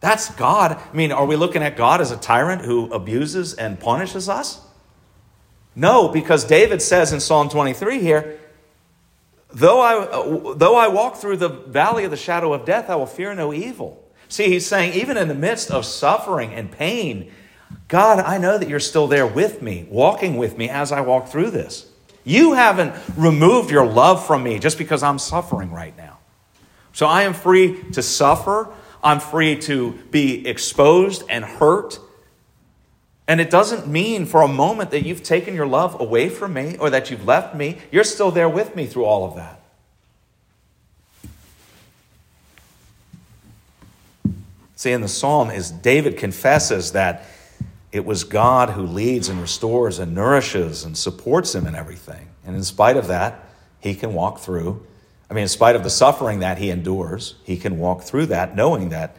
That's 0.00 0.30
God. 0.34 0.72
I 0.72 0.96
mean, 0.96 1.10
are 1.10 1.24
we 1.24 1.36
looking 1.36 1.62
at 1.62 1.76
God 1.76 2.00
as 2.00 2.10
a 2.10 2.16
tyrant 2.16 2.62
who 2.62 2.92
abuses 2.92 3.54
and 3.54 3.80
punishes 3.80 4.28
us? 4.28 4.60
No, 5.74 6.08
because 6.08 6.44
David 6.44 6.82
says 6.82 7.12
in 7.12 7.20
Psalm 7.20 7.48
23 7.48 8.00
here, 8.00 8.40
though 9.52 9.80
I, 9.80 10.54
though 10.56 10.76
I 10.76 10.88
walk 10.88 11.16
through 11.16 11.36
the 11.36 11.48
valley 11.48 12.04
of 12.04 12.10
the 12.10 12.16
shadow 12.16 12.52
of 12.52 12.64
death, 12.64 12.90
I 12.90 12.96
will 12.96 13.06
fear 13.06 13.34
no 13.34 13.52
evil. 13.52 14.04
See, 14.28 14.48
he's 14.48 14.66
saying, 14.66 14.94
even 14.94 15.16
in 15.16 15.28
the 15.28 15.34
midst 15.34 15.70
of 15.70 15.84
suffering 15.84 16.52
and 16.52 16.70
pain, 16.70 17.30
God, 17.88 18.18
I 18.18 18.38
know 18.38 18.58
that 18.58 18.68
you're 18.68 18.80
still 18.80 19.06
there 19.06 19.26
with 19.26 19.62
me, 19.62 19.86
walking 19.90 20.36
with 20.36 20.58
me 20.58 20.68
as 20.68 20.92
I 20.92 21.00
walk 21.00 21.28
through 21.28 21.50
this. 21.50 21.90
You 22.24 22.52
haven't 22.52 22.94
removed 23.16 23.70
your 23.70 23.86
love 23.86 24.26
from 24.26 24.42
me 24.42 24.58
just 24.58 24.76
because 24.76 25.02
I'm 25.02 25.18
suffering 25.18 25.72
right 25.72 25.96
now. 25.96 26.18
So 26.92 27.06
I 27.06 27.22
am 27.22 27.32
free 27.32 27.82
to 27.92 28.02
suffer. 28.02 28.68
I'm 29.02 29.20
free 29.20 29.56
to 29.60 29.92
be 30.10 30.46
exposed 30.46 31.22
and 31.30 31.44
hurt. 31.44 31.98
And 33.28 33.42
it 33.42 33.50
doesn't 33.50 33.86
mean 33.86 34.24
for 34.24 34.40
a 34.40 34.48
moment 34.48 34.90
that 34.90 35.04
you've 35.04 35.22
taken 35.22 35.54
your 35.54 35.66
love 35.66 36.00
away 36.00 36.30
from 36.30 36.54
me 36.54 36.78
or 36.78 36.88
that 36.88 37.10
you've 37.10 37.26
left 37.26 37.54
me. 37.54 37.76
You're 37.92 38.02
still 38.02 38.30
there 38.30 38.48
with 38.48 38.74
me 38.74 38.86
through 38.86 39.04
all 39.04 39.26
of 39.26 39.36
that. 39.36 39.60
See, 44.76 44.92
in 44.92 45.02
the 45.02 45.08
psalm, 45.08 45.50
is 45.50 45.70
David 45.70 46.16
confesses 46.16 46.92
that 46.92 47.26
it 47.92 48.06
was 48.06 48.24
God 48.24 48.70
who 48.70 48.82
leads 48.82 49.28
and 49.28 49.40
restores 49.40 49.98
and 49.98 50.14
nourishes 50.14 50.84
and 50.84 50.96
supports 50.96 51.54
him 51.54 51.66
in 51.66 51.74
everything. 51.74 52.28
And 52.46 52.56
in 52.56 52.64
spite 52.64 52.96
of 52.96 53.08
that, 53.08 53.44
he 53.80 53.94
can 53.94 54.14
walk 54.14 54.38
through. 54.38 54.86
I 55.30 55.34
mean, 55.34 55.42
in 55.42 55.48
spite 55.48 55.76
of 55.76 55.82
the 55.82 55.90
suffering 55.90 56.38
that 56.40 56.56
he 56.56 56.70
endures, 56.70 57.34
he 57.44 57.58
can 57.58 57.78
walk 57.78 58.02
through 58.02 58.26
that 58.26 58.56
knowing 58.56 58.88
that, 58.88 59.16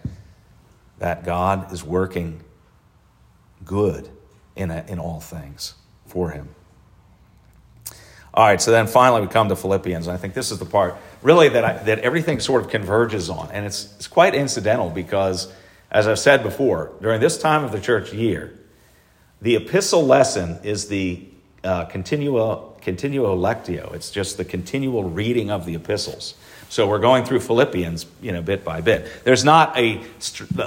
that 0.97 1.25
God 1.25 1.71
is 1.71 1.83
working 1.83 2.41
good 3.65 4.09
in, 4.55 4.71
a, 4.71 4.85
in 4.87 4.99
all 4.99 5.19
things 5.19 5.73
for 6.05 6.31
him. 6.31 6.49
All 8.33 8.45
right, 8.45 8.61
so 8.61 8.71
then 8.71 8.87
finally 8.87 9.21
we 9.21 9.27
come 9.27 9.49
to 9.49 9.55
Philippians. 9.55 10.07
And 10.07 10.13
I 10.13 10.17
think 10.17 10.33
this 10.33 10.51
is 10.51 10.59
the 10.59 10.65
part 10.65 10.95
really 11.21 11.49
that, 11.49 11.65
I, 11.65 11.73
that 11.83 11.99
everything 11.99 12.39
sort 12.39 12.63
of 12.63 12.69
converges 12.69 13.29
on. 13.29 13.49
And 13.51 13.65
it's, 13.65 13.93
it's 13.95 14.07
quite 14.07 14.35
incidental 14.35 14.89
because, 14.89 15.51
as 15.91 16.07
I've 16.07 16.19
said 16.19 16.43
before, 16.43 16.91
during 17.01 17.19
this 17.19 17.37
time 17.37 17.63
of 17.63 17.71
the 17.71 17.81
church 17.81 18.13
year, 18.13 18.57
the 19.41 19.55
epistle 19.55 20.05
lesson 20.05 20.59
is 20.63 20.89
the 20.89 21.25
uh, 21.63 21.85
continuo, 21.85 22.79
continuo 22.81 23.35
lectio. 23.35 23.93
It's 23.93 24.11
just 24.11 24.37
the 24.37 24.45
continual 24.45 25.03
reading 25.03 25.49
of 25.49 25.65
the 25.65 25.75
epistles. 25.75 26.35
So 26.69 26.87
we're 26.87 26.99
going 26.99 27.25
through 27.25 27.39
Philippians, 27.39 28.05
you 28.21 28.31
know, 28.31 28.43
bit 28.43 28.63
by 28.63 28.81
bit. 28.81 29.23
There's 29.23 29.43
not 29.43 29.75
a 29.77 30.01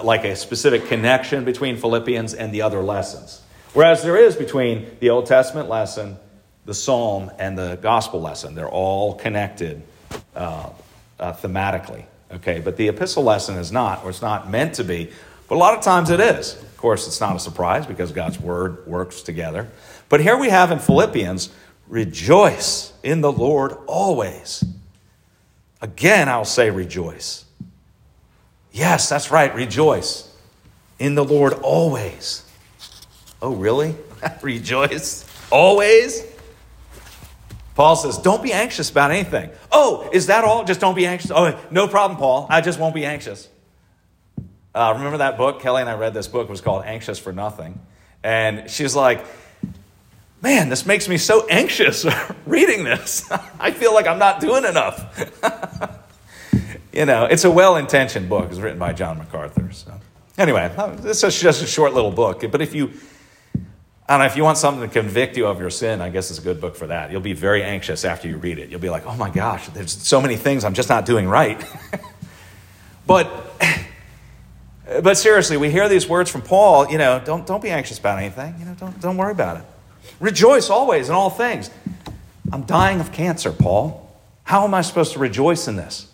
like 0.03 0.25
a 0.25 0.35
specific 0.35 0.87
connection 0.87 1.45
between 1.45 1.77
Philippians 1.77 2.35
and 2.35 2.53
the 2.53 2.63
other 2.63 2.83
lessons, 2.83 3.41
whereas 3.73 4.03
there 4.03 4.17
is 4.17 4.35
between 4.35 4.97
the 4.99 5.11
Old 5.11 5.27
Testament 5.27 5.69
lesson, 5.69 6.17
the 6.65 6.75
Psalm, 6.75 7.31
and 7.39 7.57
the 7.57 7.79
Gospel 7.81 8.21
lesson. 8.21 8.57
They're 8.57 8.69
all 8.69 9.15
connected 9.15 9.83
uh, 10.35 10.71
uh, 11.21 11.33
thematically. 11.35 12.05
Okay, 12.33 12.61
but 12.61 12.77
the 12.77 12.89
epistle 12.89 13.23
lesson 13.23 13.57
is 13.57 13.71
not, 13.71 14.03
or 14.05 14.11
it's 14.11 14.23
not 14.23 14.51
meant 14.51 14.75
to 14.75 14.85
be. 14.85 15.11
But 15.49 15.55
a 15.55 15.59
lot 15.59 15.77
of 15.77 15.85
times 15.85 16.11
it 16.11 16.19
is 16.19 16.55
Of 16.55 16.77
course, 16.79 17.07
it's 17.07 17.21
not 17.21 17.37
a 17.37 17.39
surprise 17.39 17.87
because 17.87 18.11
God's 18.11 18.41
word 18.41 18.85
works 18.89 19.23
together. 19.23 19.69
But 20.09 20.21
here 20.21 20.37
we 20.37 20.49
have 20.49 20.73
in 20.73 20.81
Philippians 20.81 21.51
rejoice 21.87 22.93
in 23.05 23.21
the 23.21 23.31
Lord 23.31 23.77
always. 23.87 24.65
Again, 25.83 26.29
I'll 26.29 26.45
say 26.45 26.71
rejoice. 26.71 27.45
Yes, 28.71 29.09
that's 29.09 29.31
right, 29.31 29.55
rejoice 29.55 30.33
in 30.99 31.17
the 31.17 31.25
Lord 31.25 31.53
always. 31.53 32.49
Oh, 33.43 33.55
really? 33.55 33.97
rejoice 34.43 35.27
always? 35.51 36.25
Paul 37.75 37.97
says, 37.97 38.19
Don't 38.19 38.43
be 38.43 38.53
anxious 38.53 38.91
about 38.91 39.11
anything. 39.11 39.51
Oh, 39.73 40.09
is 40.13 40.29
that 40.29 40.45
all? 40.45 40.65
Just 40.65 40.81
don't 40.81 40.95
be 40.95 41.07
anxious. 41.07 41.33
Oh, 41.35 41.59
no 41.73 41.89
problem, 41.89 42.19
Paul. 42.19 42.47
I 42.49 42.61
just 42.61 42.79
won't 42.79 42.95
be 42.95 43.05
anxious. 43.05 43.49
Uh, 44.75 44.93
remember 44.97 45.19
that 45.19 45.37
book? 45.37 45.61
Kelly 45.61 45.81
and 45.81 45.91
I 45.91 45.95
read 45.95 46.15
this 46.15 46.29
book. 46.29 46.49
It 46.49 46.51
was 46.51 46.61
called 46.61 46.85
Anxious 46.85 47.19
for 47.19 47.33
Nothing. 47.33 47.81
And 48.23 48.71
she's 48.71 48.95
like, 48.95 49.25
man, 50.43 50.69
this 50.69 50.85
makes 50.85 51.09
me 51.09 51.17
so 51.17 51.47
anxious 51.47 52.05
reading 52.47 52.85
this. 52.85 53.31
I 53.61 53.71
feel 53.71 53.95
like 53.95 54.07
I'm 54.07 54.19
not 54.19 54.41
doing 54.41 54.65
enough. 54.65 55.07
you 56.93 57.07
know, 57.07 57.25
it's 57.25 57.45
a 57.45 57.51
well 57.51 57.77
intentioned 57.77 58.29
book. 58.29 58.51
It's 58.51 58.59
written 58.59 58.79
by 58.79 58.93
John 58.93 59.19
MacArthur. 59.19 59.71
So, 59.73 59.99
anyway, 60.37 60.73
uh, 60.77 60.89
this 60.97 61.23
is 61.23 61.41
just 61.41 61.63
a 61.63 61.67
short 61.67 61.95
little 61.95 62.11
book. 62.11 62.45
But 62.51 62.61
if 62.61 62.75
you, 62.75 62.93
I 64.09 64.15
don't 64.15 64.19
know, 64.19 64.27
if 64.27 64.37
you 64.37 64.43
want 64.43 64.59
something 64.59 64.87
to 64.87 64.93
convict 64.93 65.37
you 65.37 65.47
of 65.47 65.61
your 65.61 65.71
sin, 65.71 66.03
I 66.03 66.11
guess 66.11 66.29
it's 66.29 66.41
a 66.41 66.43
good 66.43 66.61
book 66.61 66.75
for 66.75 66.89
that. 66.89 67.13
You'll 67.13 67.21
be 67.21 67.35
very 67.35 67.63
anxious 67.63 68.05
after 68.05 68.29
you 68.29 68.37
read 68.37 68.59
it. 68.59 68.69
You'll 68.69 68.81
be 68.81 68.91
like, 68.91 69.07
oh 69.07 69.17
my 69.17 69.31
gosh, 69.31 69.69
there's 69.69 69.93
so 69.93 70.21
many 70.21 70.37
things 70.37 70.65
I'm 70.65 70.75
just 70.75 70.89
not 70.89 71.07
doing 71.07 71.29
right. 71.29 71.65
but 73.07 73.31
but 75.05 75.17
seriously, 75.17 75.57
we 75.57 75.71
hear 75.71 75.89
these 75.89 76.09
words 76.09 76.29
from 76.29 76.43
Paul, 76.43 76.91
you 76.91 76.99
know, 76.99 77.23
don't, 77.25 77.47
don't 77.47 77.63
be 77.63 77.71
anxious 77.71 78.01
about 78.01 78.19
anything. 78.19 78.57
You 78.59 78.65
know, 78.65 78.75
don't, 78.75 79.01
don't 79.01 79.17
worry 79.17 79.31
about 79.31 79.59
it. 79.59 79.65
Rejoice 80.21 80.71
always 80.71 81.09
in 81.09 81.15
all 81.15 81.31
things. 81.31 81.71
I'm 82.53 82.63
dying 82.65 83.01
of 83.01 83.13
cancer, 83.13 83.53
Paul. 83.53 84.11
How 84.45 84.65
am 84.65 84.75
I 84.75 84.83
supposed 84.83 85.13
to 85.15 85.19
rejoice 85.19 85.69
in 85.69 85.77
this? 85.77 86.11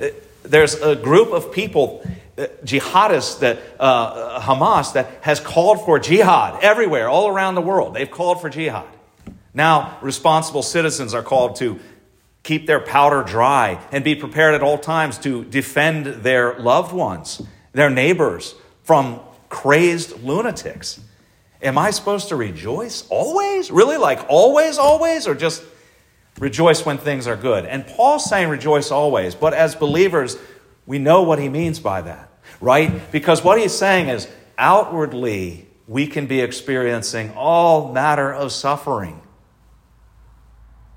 Uh, 0.00 0.08
there's 0.42 0.74
a 0.74 0.96
group 0.96 1.32
of 1.32 1.52
people, 1.52 2.02
uh, 2.36 2.46
jihadists, 2.64 3.40
that 3.40 3.58
uh, 3.78 4.40
Hamas, 4.40 4.94
that 4.94 5.10
has 5.22 5.40
called 5.40 5.84
for 5.84 5.98
jihad 5.98 6.62
everywhere, 6.62 7.08
all 7.08 7.28
around 7.28 7.54
the 7.54 7.60
world. 7.60 7.94
They've 7.94 8.10
called 8.10 8.40
for 8.40 8.48
jihad. 8.48 8.86
Now, 9.52 9.98
responsible 10.00 10.62
citizens 10.62 11.14
are 11.14 11.22
called 11.22 11.56
to 11.56 11.80
keep 12.48 12.66
their 12.66 12.80
powder 12.80 13.22
dry, 13.22 13.78
and 13.92 14.02
be 14.02 14.14
prepared 14.14 14.54
at 14.54 14.62
all 14.62 14.78
times 14.78 15.18
to 15.18 15.44
defend 15.44 16.06
their 16.06 16.58
loved 16.58 16.92
ones, 16.92 17.42
their 17.72 17.90
neighbors, 17.90 18.54
from 18.84 19.20
crazed 19.50 20.22
lunatics. 20.22 20.98
Am 21.60 21.76
I 21.76 21.90
supposed 21.90 22.28
to 22.28 22.36
rejoice 22.36 23.06
always? 23.08 23.70
Really? 23.70 23.96
Like 23.96 24.26
always, 24.28 24.78
always? 24.78 25.26
Or 25.26 25.34
just 25.34 25.62
rejoice 26.38 26.86
when 26.86 26.98
things 26.98 27.26
are 27.26 27.36
good? 27.36 27.64
And 27.64 27.86
Paul's 27.86 28.28
saying 28.28 28.48
rejoice 28.48 28.90
always, 28.90 29.34
but 29.34 29.54
as 29.54 29.74
believers, 29.74 30.36
we 30.86 30.98
know 30.98 31.22
what 31.22 31.38
he 31.38 31.48
means 31.48 31.80
by 31.80 32.02
that, 32.02 32.30
right? 32.60 33.10
Because 33.10 33.42
what 33.42 33.58
he's 33.58 33.76
saying 33.76 34.08
is 34.08 34.28
outwardly, 34.56 35.66
we 35.86 36.06
can 36.06 36.26
be 36.26 36.40
experiencing 36.40 37.32
all 37.32 37.92
matter 37.92 38.32
of 38.32 38.52
suffering. 38.52 39.20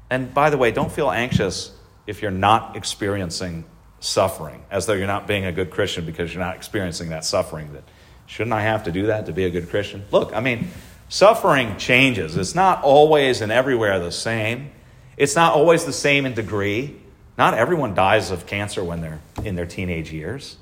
And 0.10 0.34
by 0.34 0.50
the 0.50 0.58
way, 0.58 0.72
don't 0.72 0.92
feel 0.92 1.10
anxious 1.10 1.72
if 2.06 2.22
you're 2.22 2.32
not 2.32 2.76
experiencing 2.76 3.64
suffering, 4.00 4.66
as 4.70 4.86
though 4.86 4.94
you're 4.94 5.08
not 5.08 5.28
being 5.28 5.46
a 5.46 5.52
good 5.52 5.72
Christian 5.72 6.06
because 6.06 6.34
you're 6.34 6.44
not 6.44 6.56
experiencing 6.56 7.10
that 7.10 7.24
suffering. 7.24 7.72
That 7.74 7.84
shouldn't 8.32 8.54
I 8.54 8.62
have 8.62 8.86
to 8.86 8.92
do 8.94 9.08
that 9.08 9.26
to 9.26 9.34
be 9.34 9.44
a 9.44 9.50
good 9.50 9.70
Christian? 9.70 10.06
Look, 10.10 10.34
I 10.34 10.40
mean, 10.40 10.70
suffering 11.10 11.76
changes. 11.76 12.38
It's 12.38 12.56
not 12.56 12.82
always 12.82 13.42
and 13.42 13.52
everywhere 13.52 14.00
the 14.00 14.12
same. 14.12 14.72
It's 15.18 15.36
not 15.36 15.54
always 15.54 15.84
the 15.84 15.92
same 15.92 16.26
in 16.26 16.34
degree. 16.34 16.96
Not 17.38 17.54
everyone 17.56 17.94
dies 17.94 18.32
of 18.32 18.46
cancer 18.46 18.84
when 18.86 19.02
they're 19.02 19.20
in 19.44 19.56
their 19.56 19.66
teenage 19.66 20.14
years. 20.14 20.56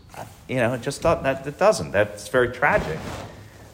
You 0.48 0.56
know, 0.56 0.74
it 0.74 0.82
just 0.82 1.04
that 1.04 1.46
it 1.46 1.60
doesn't. 1.60 1.92
That's 1.92 2.28
very 2.30 2.50
tragic. 2.50 2.98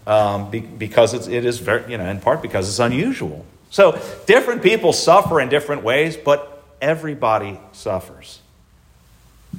um, 0.07 0.51
because 0.51 1.13
it's, 1.13 1.27
it 1.27 1.45
is 1.45 1.59
very, 1.59 1.91
you 1.91 1.97
know, 1.97 2.05
in 2.05 2.19
part 2.19 2.41
because 2.41 2.67
it's 2.69 2.79
unusual. 2.79 3.45
So 3.69 3.99
different 4.25 4.61
people 4.61 4.93
suffer 4.93 5.39
in 5.41 5.49
different 5.49 5.83
ways, 5.83 6.17
but 6.17 6.63
everybody 6.81 7.59
suffers. 7.71 8.41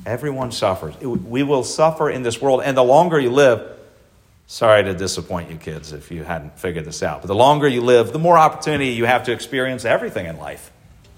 Everyone 0.05 0.53
suffers. 0.53 0.95
We 1.01 1.43
will 1.43 1.65
suffer 1.65 2.11
in 2.11 2.23
this 2.23 2.41
world, 2.41 2.63
and 2.63 2.77
the 2.77 2.85
longer 2.85 3.19
you 3.19 3.31
live, 3.31 3.76
sorry 4.47 4.85
to 4.85 4.95
disappoint 4.95 5.51
you 5.51 5.57
kids 5.57 5.93
if 5.93 6.11
you 6.11 6.25
hadn't 6.25 6.59
figured 6.59 6.85
this 6.85 7.03
out, 7.03 7.23
but 7.23 7.29
the 7.29 7.35
longer 7.35 7.69
you 7.69 7.81
live, 7.81 8.13
the 8.13 8.19
more 8.19 8.39
opportunity 8.39 8.91
you 8.91 9.05
have 9.05 9.25
to 9.25 9.33
experience 9.33 9.85
everything 9.85 10.27
in 10.27 10.39
life, 10.39 10.71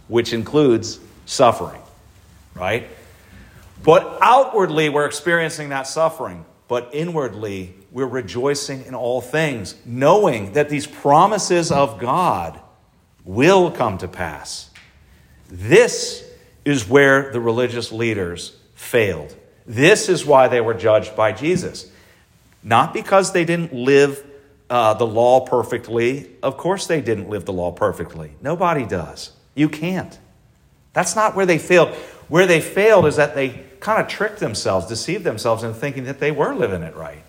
which 0.08 0.32
includes 0.32 0.98
suffering, 1.26 1.80
right? 2.54 2.88
But 3.84 4.18
outwardly, 4.20 4.88
we're 4.88 5.06
experiencing 5.06 5.68
that 5.68 5.86
suffering, 5.86 6.44
but 6.66 6.90
inwardly, 6.92 7.74
we're 7.90 8.06
rejoicing 8.06 8.84
in 8.84 8.94
all 8.94 9.20
things, 9.20 9.74
knowing 9.84 10.52
that 10.52 10.68
these 10.68 10.86
promises 10.86 11.70
of 11.70 11.98
God 11.98 12.60
will 13.24 13.70
come 13.70 13.98
to 13.98 14.08
pass. 14.08 14.70
This 15.48 16.24
is 16.64 16.88
where 16.88 17.32
the 17.32 17.40
religious 17.40 17.92
leaders 17.92 18.56
failed. 18.74 19.34
This 19.66 20.08
is 20.08 20.26
why 20.26 20.48
they 20.48 20.60
were 20.60 20.74
judged 20.74 21.14
by 21.16 21.32
Jesus. 21.32 21.90
Not 22.62 22.92
because 22.92 23.32
they 23.32 23.44
didn't 23.44 23.72
live 23.72 24.24
uh, 24.70 24.94
the 24.94 25.06
law 25.06 25.40
perfectly. 25.40 26.30
Of 26.42 26.56
course, 26.56 26.86
they 26.86 27.00
didn't 27.00 27.30
live 27.30 27.44
the 27.44 27.52
law 27.52 27.72
perfectly. 27.72 28.32
Nobody 28.42 28.84
does. 28.84 29.32
You 29.54 29.68
can't. 29.68 30.18
That's 30.92 31.16
not 31.16 31.34
where 31.36 31.46
they 31.46 31.58
failed. 31.58 31.94
Where 32.28 32.46
they 32.46 32.60
failed 32.60 33.06
is 33.06 33.16
that 33.16 33.34
they 33.34 33.64
kind 33.80 34.02
of 34.02 34.08
tricked 34.08 34.40
themselves, 34.40 34.86
deceived 34.86 35.24
themselves 35.24 35.62
in 35.62 35.72
thinking 35.72 36.04
that 36.04 36.20
they 36.20 36.30
were 36.30 36.54
living 36.54 36.82
it 36.82 36.94
right. 36.96 37.22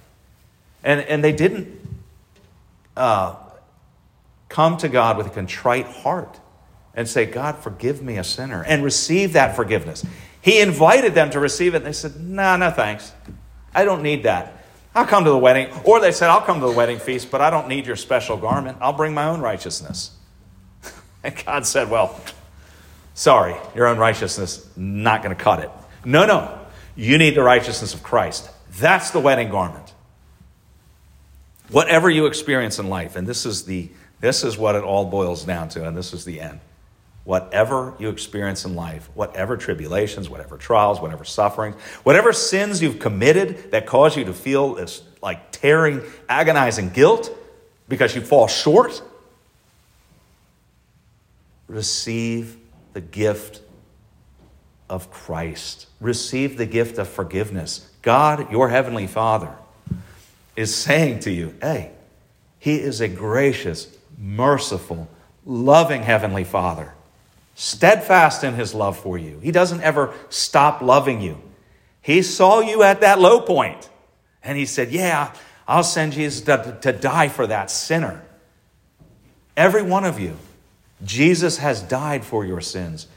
And, 0.84 1.02
and 1.02 1.24
they 1.24 1.32
didn't 1.32 1.80
uh, 2.98 3.36
come 4.50 4.78
to 4.78 4.90
God 4.90 5.18
with 5.18 5.28
a 5.28 5.30
contrite 5.30 5.86
heart 5.86 6.40
and 6.94 7.08
say, 7.08 7.26
God, 7.26 7.58
forgive 7.58 8.02
me 8.02 8.18
a 8.18 8.24
sinner, 8.24 8.64
and 8.64 8.84
receive 8.84 9.34
that 9.34 9.56
forgiveness. 9.56 10.06
He 10.42 10.60
invited 10.60 11.14
them 11.14 11.30
to 11.30 11.40
receive 11.40 11.74
it, 11.76 11.78
and 11.78 11.86
they 11.86 11.94
said, 11.94 12.20
No, 12.20 12.44
nah, 12.44 12.58
no 12.58 12.72
thanks. 12.72 13.14
I 13.74 13.86
don't 13.86 14.02
need 14.02 14.24
that. 14.24 14.59
I'll 14.96 15.06
come 15.06 15.24
to 15.24 15.30
the 15.30 15.38
wedding. 15.38 15.70
Or 15.84 16.00
they 16.00 16.12
said, 16.12 16.30
I'll 16.30 16.42
come 16.42 16.60
to 16.60 16.66
the 16.66 16.72
wedding 16.72 17.00
feast, 17.00 17.30
but 17.32 17.42
I 17.42 17.50
don't 17.50 17.68
need 17.68 17.86
your 17.86 17.96
special 17.96 18.38
garment. 18.38 18.78
I'll 18.82 18.94
bring 18.94 19.14
my 19.14 19.26
own 19.26 19.42
righteousness. 19.42 20.12
and 21.24 21.44
God 21.46 21.66
said, 21.66 21.90
Well, 21.90 22.20
sorry, 23.14 23.56
your 23.76 23.88
own 23.88 23.98
righteousness, 23.98 24.68
not 24.76 25.24
going 25.24 25.36
to 25.36 25.42
cut 25.42 25.60
it. 25.60 25.70
No, 26.06 26.26
no. 26.26 26.60
You 26.96 27.18
need 27.18 27.36
the 27.36 27.44
righteousness 27.44 27.94
of 27.94 28.04
Christ. 28.04 28.50
That's 28.80 29.12
the 29.12 29.20
wedding 29.20 29.50
garment. 29.50 29.94
Whatever 31.70 32.10
you 32.10 32.26
experience 32.26 32.80
in 32.80 32.90
life, 32.90 33.16
and 33.16 33.28
this 33.28 33.46
is 33.46 33.66
the 33.66 33.90
this 34.22 34.44
is 34.44 34.58
what 34.58 34.76
it 34.76 34.84
all 34.84 35.06
boils 35.06 35.46
down 35.46 35.70
to, 35.70 35.88
and 35.88 35.96
this 35.96 36.14
is 36.14 36.26
the 36.26 36.42
end. 36.42 36.60
Whatever 37.30 37.94
you 38.00 38.10
experience 38.10 38.66
in 38.66 38.74
life, 38.74 39.08
whatever 39.14 39.56
tribulations, 39.56 40.32
whatever 40.32 40.58
trials, 40.58 41.00
whatever 41.00 41.24
sufferings, 41.24 41.76
whatever 42.02 42.34
sins 42.34 42.82
you've 42.82 42.98
committed 42.98 43.70
that 43.70 43.86
cause 43.86 44.18
you 44.18 44.26
to 44.26 44.34
feel 44.34 44.74
this 44.74 45.04
like 45.22 45.52
tearing, 45.52 46.02
agonizing 46.28 46.90
guilt 46.90 47.30
because 47.88 48.16
you 48.16 48.22
fall 48.22 48.48
short, 48.48 49.04
receive 51.68 52.58
the 52.94 53.02
gift 53.02 53.62
of 54.90 55.12
Christ. 55.12 55.86
Receive 56.02 56.58
the 56.58 56.66
gift 56.66 56.98
of 56.98 57.08
forgiveness. 57.08 57.88
God, 58.02 58.52
your 58.52 58.70
heavenly 58.70 59.06
Father, 59.06 59.54
is 60.56 60.74
saying 60.74 61.20
to 61.20 61.32
you, 61.32 61.54
hey, 61.62 61.92
He 62.58 62.78
is 62.78 63.02
a 63.02 63.08
gracious, 63.08 63.96
merciful, 64.18 65.08
loving 65.46 66.02
Heavenly 66.02 66.44
Father, 66.44 66.96
steadfast 67.60 68.46
in 68.46 68.54
His 68.54 68.74
love 68.74 68.98
for 68.98 69.18
you. 69.18 69.38
He 69.42 69.52
doesn't 69.52 69.82
ever 69.82 70.14
stop 70.30 70.82
loving 70.82 71.20
you. 71.20 71.38
He 72.02 72.22
saw 72.22 72.62
you 72.62 72.84
at 72.84 73.02
that 73.02 73.20
low 73.20 73.42
point, 73.42 73.90
and 74.42 74.58
He 74.58 74.66
said, 74.66 74.92
Yeah, 74.92 75.34
I'll 75.68 75.84
send 75.84 76.14
Jesus 76.14 76.42
to, 76.46 76.78
to 76.82 76.94
die 76.94 77.28
for 77.28 77.46
that 77.48 77.70
sinner. 77.70 78.24
Every 79.58 79.84
one 79.84 80.06
of 80.06 80.22
you, 80.22 80.38
Jesus 81.04 81.58
has 81.58 81.82
died 81.82 82.24
for 82.24 82.46
your 82.46 82.62
sins. 82.62 83.08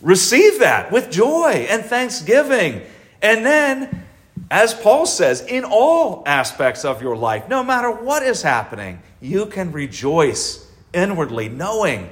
Receive 0.00 0.60
that 0.60 0.90
with 0.90 1.10
joy 1.10 1.66
and 1.68 1.84
thanksgiving. 1.84 2.80
And 3.20 3.44
then, 3.44 4.06
as 4.50 4.72
Paul 4.72 5.04
says, 5.04 5.42
in 5.42 5.64
all 5.64 6.22
aspects 6.24 6.86
of 6.86 7.02
your 7.02 7.16
life, 7.16 7.46
no 7.50 7.62
matter 7.62 7.90
what 7.90 8.22
is 8.22 8.40
happening, 8.40 9.02
you 9.20 9.46
can 9.46 9.70
rejoice 9.70 10.66
inwardly, 10.94 11.50
knowing 11.50 12.08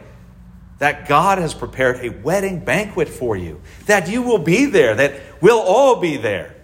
that 0.85 1.09
God 1.09 1.39
has 1.39 1.55
prepared 1.55 2.05
a 2.05 2.11
wedding 2.11 2.63
banquet 2.63 3.09
for 3.09 3.39
you, 3.39 3.59
that 3.87 4.07
you 4.07 4.21
will 4.21 4.37
be 4.37 4.67
there, 4.67 4.95
that 4.95 5.19
we'll 5.41 5.59
all 5.59 5.99
be 5.99 6.19
there, 6.19 6.55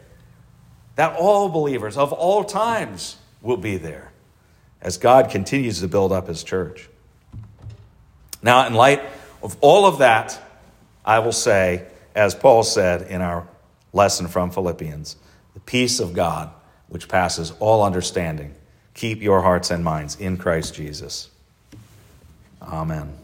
that 0.97 1.17
all 1.17 1.49
believers 1.49 1.97
of 1.97 2.13
all 2.13 2.45
times 2.45 3.17
will 3.41 3.57
be 3.57 3.79
there 3.79 4.13
as 4.83 4.99
God 4.99 5.31
continues 5.31 5.81
to 5.81 5.89
build 5.89 6.13
up 6.13 6.29
his 6.29 6.45
church. 6.45 6.91
Now, 8.43 8.67
in 8.67 8.75
light 8.75 9.01
of 9.43 9.57
all 9.63 9.87
of 9.87 10.01
that, 10.01 10.39
I 11.03 11.21
will 11.21 11.33
say, 11.33 11.87
as 12.15 12.35
Paul 12.35 12.63
said 12.63 13.01
in 13.11 13.23
our 13.23 13.49
lesson 13.95 14.29
from 14.29 14.51
Philippians, 14.51 15.17
the 15.55 15.61
peace 15.61 15.99
of 15.99 16.13
God, 16.13 16.51
which 16.91 17.09
passes 17.09 17.55
all 17.59 17.83
understanding, 17.83 18.55
keep 18.93 19.23
your 19.23 19.41
hearts 19.41 19.71
and 19.71 19.83
minds 19.83 20.21
in 20.21 20.37
Christ 20.37 20.75
Jesus. 20.75 21.31
Amen. 22.61 23.20